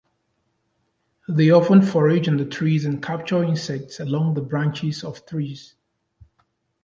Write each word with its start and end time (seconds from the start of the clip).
They 1.29 1.51
often 1.51 1.83
forage 1.83 2.27
in 2.27 2.37
the 2.37 2.45
trees 2.45 2.85
and 2.85 3.03
capture 3.03 3.43
insects 3.43 3.99
along 3.99 4.33
the 4.33 4.41
branches 4.41 5.03
of 5.03 5.23
trees. 5.27 5.75